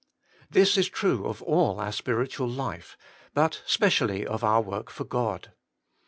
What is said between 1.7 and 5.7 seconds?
our spiritual life, but specially of our work for God.